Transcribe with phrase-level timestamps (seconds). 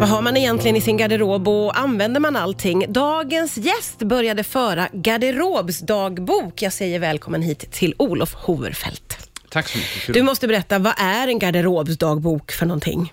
[0.00, 2.92] Vad har man egentligen i sin garderob och använder man allting?
[2.92, 6.62] Dagens gäst började föra garderobsdagbok.
[6.62, 9.28] Jag säger välkommen hit till Olof Hoverfeldt.
[9.50, 10.02] Tack så mycket.
[10.02, 10.14] Kul.
[10.14, 13.12] Du måste berätta, vad är en garderobsdagbok för någonting?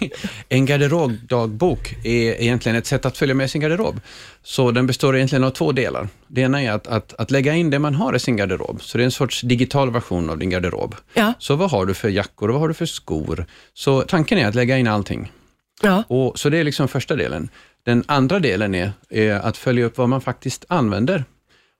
[0.48, 4.00] En garderobdagbok är egentligen ett sätt att följa med sin garderob.
[4.42, 6.08] Så den består egentligen av två delar.
[6.28, 8.82] Det ena är att, att, att lägga in det man har i sin garderob.
[8.82, 10.94] Så det är en sorts digital version av din garderob.
[11.14, 11.32] Ja.
[11.38, 13.46] Så vad har du för jackor och vad har du för skor?
[13.74, 15.32] Så tanken är att lägga in allting.
[15.82, 16.04] Ja.
[16.08, 17.48] Och, så det är liksom första delen.
[17.84, 21.24] Den andra delen är, är att följa upp vad man faktiskt använder.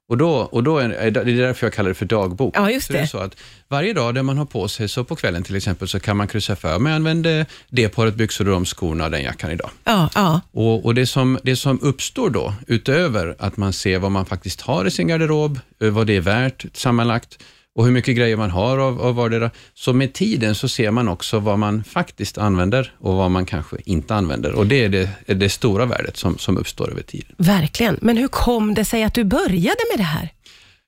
[0.09, 2.57] Och, då, och då är, det är därför jag kallar det för dagbok.
[2.57, 2.99] Ja, just så det.
[2.99, 3.09] är det.
[3.09, 3.37] så att
[3.69, 6.29] varje dag där man har på sig, så på kvällen till exempel, så kan man
[6.29, 9.71] kryssa för, men jag använde det paret byxor och de skorna och den jackan idag.
[9.85, 10.41] Ja, ja.
[10.53, 14.61] Och, och det, som, det som uppstår då, utöver att man ser vad man faktiskt
[14.61, 17.39] har i sin garderob, eh, vad det är värt sammanlagt
[17.77, 21.09] och hur mycket grejer man har av, av vardera, så med tiden så ser man
[21.09, 24.53] också vad man faktiskt använder och vad man kanske inte använder.
[24.53, 27.35] Och det är det, är det stora värdet som, som uppstår över tiden.
[27.39, 27.99] Verkligen.
[28.03, 30.33] Men hur kom det sig att du började med det här?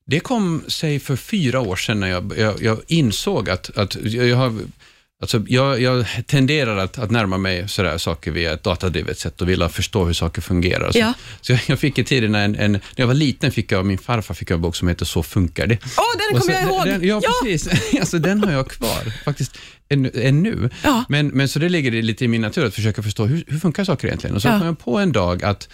[0.06, 4.28] Det kom sig för fyra år sedan när jag, jag, jag insåg att, att jag,
[4.28, 4.54] jag har
[5.20, 9.48] Alltså jag, jag tenderar att, att närma mig sådär saker via ett datadrivet sätt och
[9.48, 10.92] vilja förstå hur saker fungerar.
[10.92, 11.12] Så, Ja.
[11.40, 13.86] så jag, jag fick i tiden, en, en, när jag var liten, fick jag av
[13.86, 15.78] min farfar fick jag en bok som heter Så funkar det.
[15.96, 16.86] Åh, den Och kommer jag ihåg!
[16.86, 17.94] Den, ja, precis.
[18.00, 19.58] alltså, den har jag kvar, faktiskt,
[20.14, 20.70] ännu.
[20.84, 21.04] Ja.
[21.08, 23.84] Men, men så det ligger lite i min natur att försöka förstå hur, hur funkar
[23.84, 24.36] saker egentligen.
[24.36, 24.58] Och så Ja.
[24.58, 25.68] kom jag på en dag att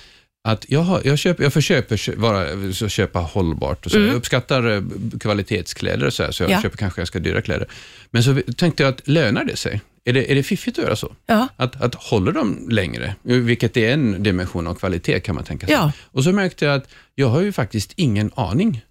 [0.49, 3.99] att jag, har, jag, köper, jag försöker vara, så köpa hållbart och så.
[3.99, 4.83] Jag uppskattar eh,
[5.21, 6.59] kvalitetskläder och så, här, så jag Mm.
[6.59, 6.63] Ja.
[6.63, 7.69] köper kanske ganska dyra kläder.
[8.11, 9.81] Men så tänkte jag att lönar det sig?
[10.05, 11.15] Är det, är det fiffigt att göra så?
[11.27, 11.49] Ja.
[11.57, 13.15] Att, att håller de längre?
[13.23, 15.75] Vilket är en dimension av kvalitet kan man tänka sig.
[15.75, 15.93] Ja.
[16.03, 18.85] Och så märkte jag att jag har ju faktiskt ingen aning.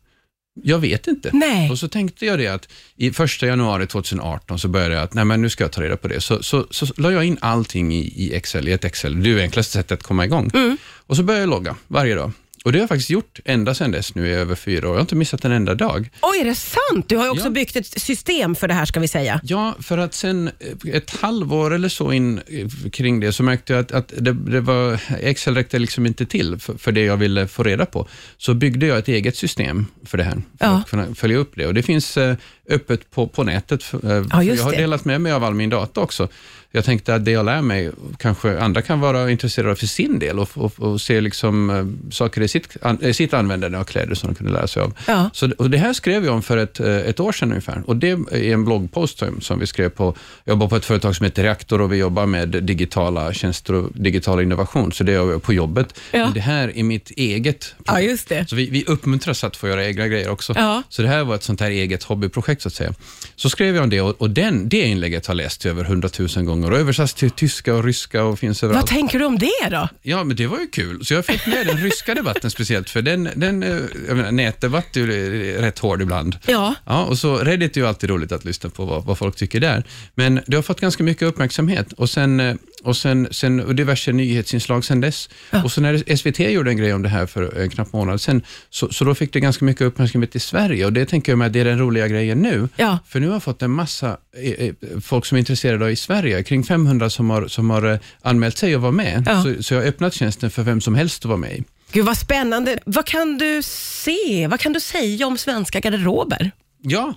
[0.62, 1.30] Jag vet inte.
[1.34, 1.70] Nej.
[1.70, 5.26] Och så tänkte jag det att i första januari 2018 så började jag att nej
[5.26, 6.22] men nu ska jag ta reda på det.
[6.22, 9.24] Så, så, så la jag in allting i, i Excel, i ett Excel.
[9.24, 10.52] Det är det enklaste sättet att komma igång.
[10.54, 10.78] Mm.
[11.08, 12.32] Och så började jag logga varje dag.
[12.64, 14.92] Och det har jag faktiskt gjort ända sedan dess nu i över fyra år.
[14.94, 16.10] Jag har inte missat en enda dag.
[16.22, 17.06] Oj, är det sant?
[17.10, 17.50] Du har ju också Ja.
[17.50, 19.40] byggt ett system för det här, ska vi säga.
[19.44, 23.74] Ja, för att sen eh, ett halvår eller så in eh, kring det så märkte
[23.74, 27.18] jag att, att det, det var, Excel räckte liksom inte till för, för det jag
[27.18, 28.08] ville få reda på.
[28.38, 30.78] Så byggde jag ett eget system för det här, för Ja.
[30.78, 31.68] att kunna följa upp det.
[31.68, 32.36] Och Det finns eh,
[32.70, 33.94] öppet på, på nätet.
[34.04, 34.78] Eh, Ja, jag har det.
[34.78, 36.28] delat med mig av all min data också.
[36.76, 40.20] Jag tänkte att det jag lär mig kanske andra kan vara intresserade av för sin
[40.20, 44.16] del och, och, och se liksom, eh, saker i sitt, i sitt användande av kläder
[44.16, 44.94] som de kunde lära sig av.
[45.08, 45.30] Ja.
[45.34, 47.84] Så, och det här skrev jag om för ett, eh, ett år sedan ungefär.
[47.86, 51.16] Och det är en bloggpost som, som vi skrev på, jag jobbar på ett företag
[51.16, 54.92] som heter Reaktor och vi jobbar med digitala tjänster och digital innovation.
[54.92, 56.00] Så det gör jag på jobbet.
[56.12, 56.20] Ja.
[56.26, 58.50] Men det här är mitt eget Ja, just det.
[58.50, 60.54] så vi, vi uppmuntras att få göra egna grejer också.
[60.56, 60.84] Ja.
[60.90, 62.94] Så det här var ett sånt här eget hobbyprojekt så att säga.
[63.36, 66.72] Så skrev jag om det och, och den, det inlägget har lästs över hundratusen gånger
[66.72, 68.84] och översatts till tyska och ryska och finns överallt.
[68.84, 69.90] Vad tänker du om det då?
[70.02, 71.06] Ja, men det var ju kul.
[71.06, 75.00] Så jag fick med den ryska debatten speciellt, för den, den eh, menar, nätdebatt är
[75.00, 76.38] ju rätt hård ibland.
[76.48, 76.76] Ja.
[76.86, 79.60] Ja, och så Reddit är ju alltid roligt att lyssna på vad, vad folk tycker
[79.60, 79.84] där.
[80.16, 84.12] Men det har fått ganska mycket uppmärksamhet och sen, eh, och sen, sen och diverse
[84.12, 85.30] nyhetsinslag sen dess.
[85.64, 88.42] Och så när SVT gjorde en grej om det här för en knapp månad sen,
[88.70, 91.46] så, så då fick det ganska mycket uppmärksamhet i Sverige och det tänker jag mig
[91.46, 92.70] att det är den roliga grejen nu.
[92.76, 93.00] Ja.
[93.08, 96.44] För nu har jag fått en massa eh, eh, folk som är intresserade i Sverige,
[96.44, 99.24] kring 500 som har, som har eh, anmält sig att vara med.
[99.28, 99.44] Ja.
[99.44, 101.64] Så, så jag har öppnat tjänsten för vem som helst att vara med i.
[101.92, 102.80] Gud vad spännande.
[102.86, 104.48] Vad kan du se?
[104.48, 106.52] Vad kan du säga om svenska garderober?
[106.86, 107.14] Ja,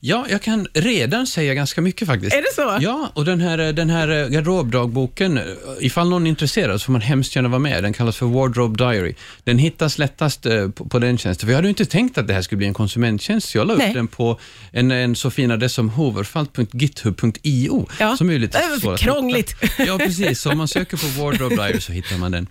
[0.00, 2.34] ja, jag kan redan säga ganska mycket faktiskt.
[2.34, 2.78] Är det så?
[2.80, 5.44] Ja, och den här, den här eh, garderobdagboken, eh,
[5.80, 7.82] ifall någon är intresserad så får man hemskt gärna vara med.
[7.82, 9.14] Den kallas för Wardrobe Diary.
[9.44, 11.46] Den hittas lättast eh, på, på den tjänsten.
[11.46, 13.74] För jag hade inte tänkt att det här skulle bli en konsumenttjänst, så jag la
[13.74, 14.40] upp den på
[14.72, 17.88] en, en så fin adress som hoverfalt.github.io.
[18.00, 18.16] Ja.
[18.16, 19.54] Som är lite att krångligt.
[19.78, 20.40] Ja, precis.
[20.40, 22.46] Så om man söker på Wardrobe Diary så hittar man den.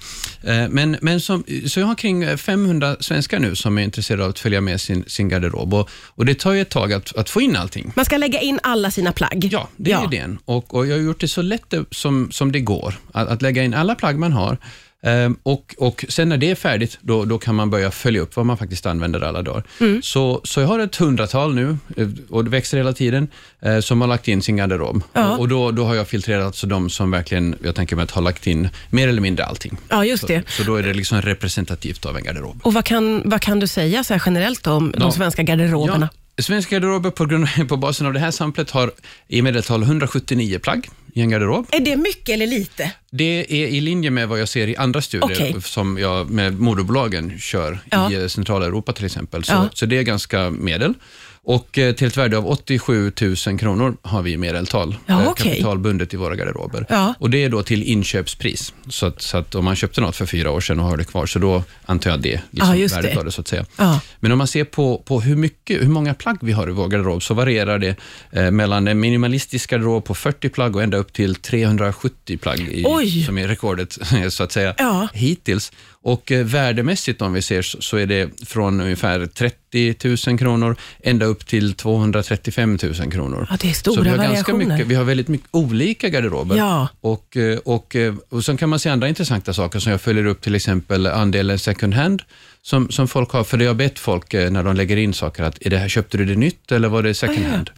[0.69, 4.39] Men, men som, så jag har kring 500 svenskar nu som är intresserade av att
[4.39, 5.73] följa med sin, sin garderob.
[5.73, 7.91] Och, och det tar ju ett tag att, att få in allting.
[7.95, 9.49] Man ska lägga in alla sina plagg.
[9.51, 10.39] Ja, det är idén.
[10.45, 13.63] Och, och jag har gjort det så lätt som, som det går, att, att lägga
[13.63, 14.57] in alla plagg man har.
[15.05, 18.35] Ehm, och, och sen när det är färdigt, då, då kan man börja följa upp
[18.35, 19.63] vad man faktiskt använder alla dagar.
[19.79, 20.01] Mm.
[20.01, 23.27] Så, så jag har ett hundratal nu, eh, och det växer hela tiden,
[23.61, 25.03] eh, som har lagt in sin garderob.
[25.13, 25.31] Ja.
[25.31, 28.11] Och, och då, då har jag filtrerat alltså de som verkligen, jag tänker mig att
[28.11, 29.77] har lagt in mer eller mindre allting.
[29.89, 30.43] Ja, just det.
[30.47, 32.59] Så, så då är det liksom representativt av en garderob.
[32.63, 35.11] Och vad kan, vad kan du säga så generellt om de Ja.
[35.11, 36.09] svenska garderoberna?
[36.11, 38.91] Ja, svenska garderober på, grund, på basen av det här samplet har
[39.27, 41.65] i medeltal 179 plagg i en garderob.
[41.71, 42.91] Är det mycket eller lite?
[43.11, 45.55] Det är i linje med vad jag ser i andra studier Okej.
[45.61, 48.11] som jag med moderbolagen kör Ja.
[48.11, 49.43] i eh, centrala Europa till exempel.
[49.43, 49.69] Så, Ja.
[49.73, 50.93] så det är ganska medel.
[51.45, 53.11] Och eh, till ett värde av 87
[53.47, 55.45] 000 kronor har vi i medeltal Ja, eh, okej.
[55.51, 56.85] kapital bundet i våra garderober.
[56.89, 57.13] Ja.
[57.19, 58.73] Och Det är då till inköpspris.
[58.89, 61.03] Så att, så att om man köpte något för fyra år sedan och har det
[61.03, 63.17] kvar, så då antar jag det liksom Ja, värdet det.
[63.19, 63.31] av det.
[63.31, 63.65] så att säga.
[63.77, 63.99] Ja.
[64.19, 66.87] Men om man ser på, på hur, mycket, hur många plagg vi har i vår
[66.87, 67.95] garderob, så varierar det
[68.31, 73.23] eh, mellan en minimalistisk garderob på 40 plagg och ända upp till 370 plagg, i,
[73.25, 73.97] som är rekordet
[74.29, 75.71] så att säga, hittills.
[76.05, 79.55] Och eh, värdemässigt om vi ser så, så är det från ungefär 30
[80.27, 83.47] 000 kronor ända upp till 235 000 kronor.
[83.49, 84.75] Ja, det är stora så vi har ganska variationer.
[84.77, 86.57] mycket, vi har väldigt mycket olika garderober.
[86.57, 86.87] Ja.
[87.01, 90.25] Och, eh, och, eh, och sen kan man se andra intressanta saker som jag följer
[90.25, 92.21] upp, till exempel andelen second hand
[92.61, 93.43] som, som folk har.
[93.43, 95.77] För det har jag bett folk eh, när de lägger in saker, att är det
[95.77, 97.69] här, köpte du det nytt eller var det second hand?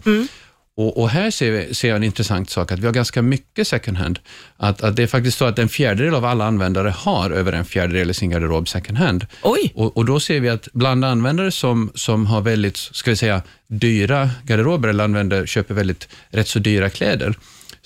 [0.77, 3.67] Och, och här ser, vi, ser jag en intressant sak, att vi har ganska mycket
[3.67, 4.19] second hand.
[4.57, 7.65] Att, att det är faktiskt så att en fjärdedel av alla användare har över en
[7.65, 9.25] fjärdedel i sin garderob second hand.
[9.41, 9.71] Oj.
[9.75, 13.41] Och, och då ser vi att bland användare som, som har väldigt, ska vi säga,
[13.67, 17.35] dyra garderober eller använder, köper väldigt rätt så dyra kläder,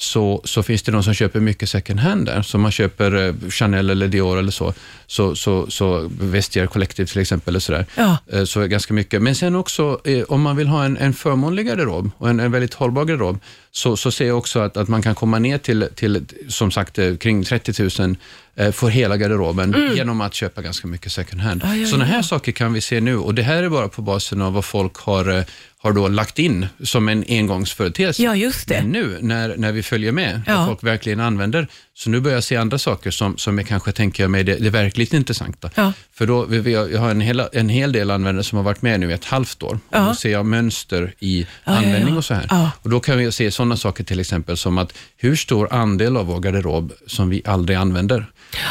[0.02, 2.42] så, så finns det de som köper mycket second hand där.
[2.42, 4.74] Så man köper eh, Chanel eller Dior eller så,
[5.08, 7.52] så, så, så Vestiaire Collective till exempel.
[7.52, 7.86] Eller sådär.
[7.96, 8.18] Ja.
[8.32, 9.22] Eh, Så ganska mycket.
[9.22, 12.52] Men sen också, eh, om man vill ha en, en förmånlig garderob och en, en
[12.52, 13.40] väldigt hållbar garderob,
[13.72, 17.00] så, så ser jag också att, att man kan komma ner till, till som sagt,
[17.20, 18.16] kring 30 000
[18.60, 21.64] eh, för hela garderoben genom att köpa ganska mycket second hand.
[21.64, 21.82] Mm.
[21.82, 22.12] Ja, Sådana ja.
[22.12, 24.66] här saker kan vi se nu och det här är bara på basen av vad
[24.66, 25.44] folk har, eh,
[25.82, 28.24] har då lagt in som en engångsföreteelse.
[28.24, 28.82] Ja, just det.
[28.82, 30.58] Men nu när, när vi följer med, Ja.
[30.58, 33.92] vad folk verkligen använder, så nu börjar jag se andra saker som, som är kanske,
[33.92, 35.70] tänker jag mig, det, det verkligt intressanta.
[35.76, 35.94] Ja.
[36.20, 39.10] För då, jag har en hel, en hel del användare som har varit med nu
[39.10, 39.80] i ett halvt år.
[39.90, 40.00] Ja.
[40.02, 42.18] Och då ser jag mönster i ja, användning ja.
[42.18, 42.70] och så här.
[42.82, 46.26] Och Då kan vi se sådana saker till exempel som att hur stor andel av
[46.26, 48.26] vår garderob som vi aldrig använder.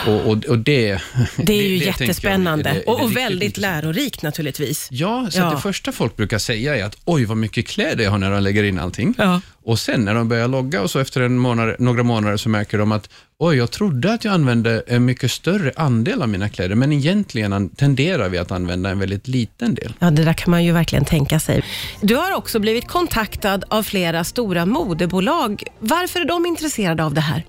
[0.07, 1.01] Och, och, och det,
[1.37, 4.89] Det är ju tänker jag jättespännande är det- det och, och väldigt lärorikt naturligtvis.
[4.91, 8.19] Ja, så det första folk brukar säga är att oj vad mycket kläder jag har
[8.19, 9.15] när de lägger in allting.
[9.69, 12.93] Och sen när de börjar logga och så efter månad, några månader så märker de
[12.93, 16.93] att oj, jag trodde att jag använde en mycket större andel av mina kläder, men
[16.93, 19.93] egentligen tenderar vi att använda en väldigt liten del.
[19.99, 21.65] Ja, det där kan man ju verkligen tänka sig.
[22.01, 25.63] Du har också blivit kontaktad av flera stora modebolag.
[25.79, 27.45] Varför är de intresserade av det här?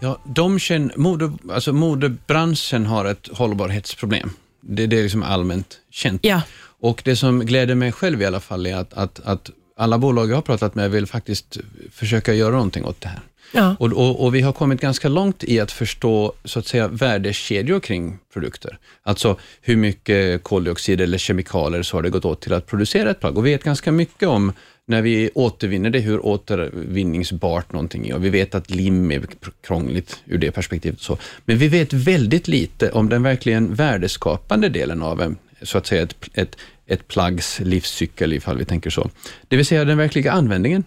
[0.00, 4.30] Ja, de känner, mode, alltså modebranschen har ett hållbarhetsproblem.
[4.60, 6.20] Det, det är liksom allmänt känt.
[6.24, 6.42] Ja.
[6.80, 10.30] Och det som gläder mig själv i alla fall är att, att, att alla bolag
[10.30, 11.58] jag har pratat med vill faktiskt
[11.90, 13.20] försöka göra någonting åt det här.
[13.52, 13.76] Ja.
[13.78, 17.80] Och, och, och vi har kommit ganska långt i att förstå så att säga, värdekedjor
[17.80, 18.78] kring produkter.
[19.02, 23.20] Alltså hur mycket koldioxid eller kemikalier så har det gått åt till att producera ett
[23.20, 23.38] plagg.
[23.38, 24.52] Och vi vet ganska mycket om
[24.86, 28.14] när vi återvinner det, hur återvinningsbart någonting är.
[28.14, 29.22] Och vi vet att lim är
[29.62, 31.00] krångligt ur det perspektivet.
[31.00, 31.18] Så.
[31.44, 36.02] Men vi vet väldigt lite om den verkligen värdeskapande delen av en, så att säga
[36.02, 36.56] ett, ett,
[36.86, 39.10] ett plaggs livscykel, ifall vi tänker så.
[39.48, 40.84] Det vill säga den verkliga användningen.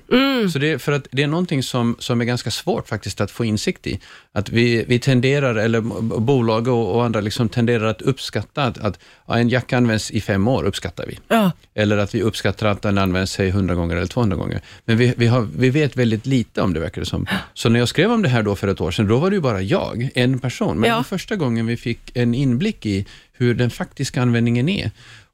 [0.53, 3.45] Så det, för att det är någonting som, som är ganska svårt faktiskt att få
[3.45, 4.00] insikt i.
[4.31, 5.81] Att vi, vi tenderar, eller
[6.19, 10.21] bolag och, och andra liksom tenderar att uppskatta att, att ja, en jacka används i
[10.21, 11.19] fem år, uppskattar vi.
[11.27, 11.51] Ja.
[11.74, 14.62] Eller att vi uppskattar att den används sig 100 gånger eller 200 gånger.
[14.85, 17.25] Men vi, vi, har, vi vet väldigt lite om det, verkar det som.
[17.53, 19.35] Så när jag skrev om det här då för ett år sedan, då var det
[19.35, 20.79] ju bara jag, en person.
[20.79, 21.03] Men Ja.
[21.03, 23.06] första gången vi fick en inblick i
[23.38, 24.92] hur den faktiska användningen är.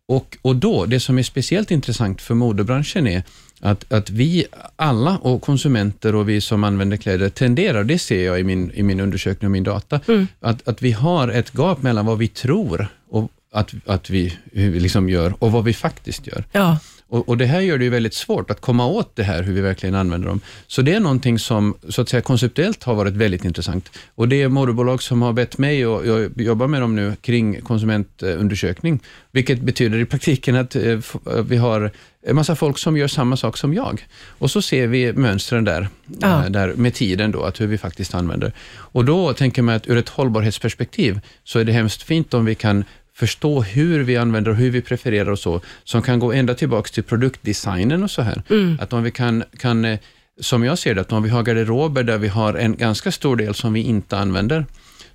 [0.08, 3.24] Och, och då, det som är speciellt intressant för modebranschen är
[3.60, 4.46] att, att vi
[4.76, 8.84] alla och konsumenter och vi som använder kläder tenderar, det ser jag i min, i
[8.84, 10.00] min undersökning och min data,
[10.40, 15.10] att, att vi har ett gap mellan vad vi tror och att, att vi liksom
[15.10, 16.44] gör och vad vi faktiskt gör.
[16.52, 16.78] Ja.
[17.14, 19.54] Och, och Det här gör det ju väldigt svårt att komma åt det här, hur
[19.54, 20.40] vi verkligen använder dem.
[20.68, 23.90] Så det är någonting som så att säga, konceptuellt har varit väldigt intressant.
[24.16, 27.62] Och Det är modebolag som har bett mig, och jag jobbar med dem nu, kring
[27.62, 29.00] konsumentundersökning.
[29.32, 31.00] Vilket betyder i praktiken att eh, eh,
[31.48, 31.92] vi har
[32.28, 34.08] en massa folk som gör samma sak som jag.
[34.40, 35.88] Och så ser vi mönstren där,
[36.22, 36.46] Ja.
[36.46, 38.52] eh, där med tiden, då, att hur vi faktiskt använder.
[38.94, 42.56] Och då tänker man att ur ett hållbarhetsperspektiv så är det hemskt fint om vi
[42.56, 42.84] kan
[43.16, 46.90] förstå hur vi använder och hur vi prefererar och så, som kan gå ända tillbaka
[46.94, 48.44] till produktdesignen och så här.
[48.80, 50.00] Att om vi kan, kan, eh,
[50.40, 53.36] som jag ser det, att om vi har garderober där vi har en ganska stor
[53.36, 54.66] del som vi inte använder,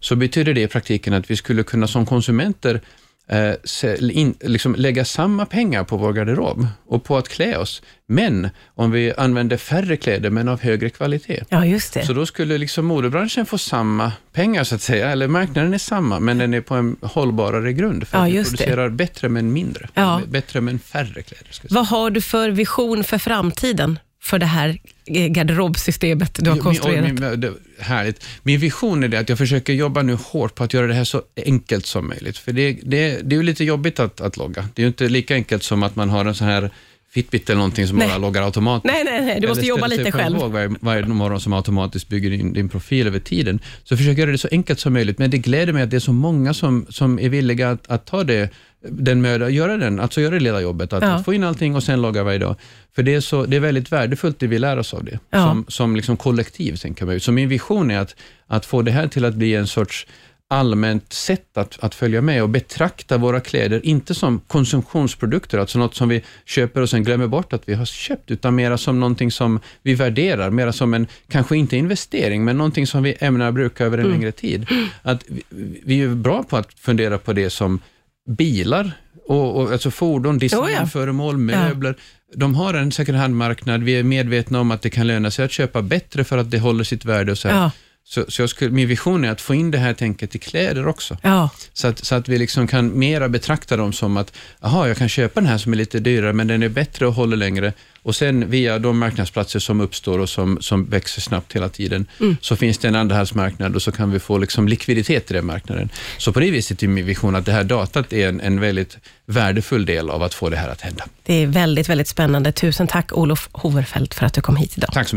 [0.00, 2.80] så betyder det i praktiken att vi skulle kunna som konsumenter
[3.28, 3.54] eh,
[4.00, 7.82] in, liksom lägga samma pengar på vår garderob och på att klä oss.
[8.06, 11.44] Men om vi använder färre kläder men av högre kvalitet.
[11.48, 12.06] ja, just det.
[12.06, 16.20] Så då skulle liksom modebranschen få samma pengar så att säga, eller marknaden är samma,
[16.20, 18.08] men den är på en hållbarare grund.
[18.08, 18.56] För Ja, att vi just det.
[18.56, 19.88] producerar bättre men mindre.
[19.94, 20.20] Ja.
[20.28, 21.46] Bättre men färre kläder.
[21.70, 26.64] Vad har du för vision för framtiden för det här eh, garderobsystemet du har Min-
[26.64, 27.04] konstruerat?
[27.04, 28.24] min, det, härligt.
[28.42, 31.04] Min vision är det att jag försöker jobba nu hårt på att göra det här
[31.04, 32.38] så enkelt som möjligt.
[32.38, 34.68] För det, det, det är ju lite jobbigt att, att logga.
[34.74, 36.70] Det är ju inte lika enkelt som att man har en sån här
[37.10, 38.08] Fitbit eller någonting som Nej.
[38.08, 38.94] bara loggar automatiskt.
[38.94, 40.38] Nej, nej, nej, du måste Eller jobba lite själv.
[40.38, 43.60] varje, varje morgon som automatiskt bygger in din profil över tiden.
[43.84, 46.00] Så försök göra det så enkelt som möjligt, men det gläder mig att det är
[46.00, 48.50] så många som, som är villiga att, att ta det,
[48.88, 51.08] den möda, göra den, alltså göra det lilla jobbet, att, Ja.
[51.08, 52.56] att få in allting och sen logga varje dag.
[52.94, 55.38] För det är, så, det är väldigt värdefullt det vi lär oss av det, Ja.
[55.48, 56.76] som, som liksom kollektiv.
[56.76, 57.22] tänker man ut.
[57.22, 58.16] Så min vision är att,
[58.46, 60.06] att få det här till att bli en sorts
[60.50, 65.94] allmänt sätt att, att följa med och betrakta våra kläder, inte som konsumtionsprodukter, alltså något
[65.94, 69.30] som vi köper och sen glömmer bort att vi har köpt, utan mera som någonting
[69.30, 73.84] som vi värderar, mera som en, kanske inte investering, men någonting som vi ämnar bruka
[73.84, 74.16] över en Mm.
[74.18, 74.66] längre tid.
[75.02, 75.42] Att vi,
[75.84, 77.80] vi är bra på att fundera på det som
[78.28, 78.92] bilar,
[79.26, 81.94] och, och, alltså fordon, designföremål, möbler.
[82.36, 85.52] De har en second hand-marknad, vi är medvetna om att det kan löna sig att
[85.52, 87.48] köpa bättre för att det håller sitt värde och så.
[87.48, 87.70] Ja,
[88.04, 91.16] Så, så skulle, min vision är att få in det här tänket i kläder också.
[91.22, 94.96] ja, Så att, så att vi liksom kan mera betrakta dem som att, aha, jag
[94.96, 97.72] kan köpa den här som är lite dyrare, men den är bättre och håller längre.
[98.02, 102.06] Och sen via de marknadsplatser som uppstår och som, som växer snabbt hela tiden,
[102.40, 105.88] så finns det en andrahandsmarknad och så kan vi få liksom likviditet i den marknaden.
[106.18, 108.98] Så på det viset är min vision att det här datat är en, en väldigt
[109.26, 111.04] värdefull del av att få det här att hända.
[111.24, 112.52] det är väldigt, väldigt spännande.
[112.52, 114.90] Tusen tack Olof Hoverfeldt för att du kom hit idag.
[114.92, 115.16] Tack så